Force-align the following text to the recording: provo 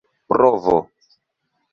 provo 0.31 0.77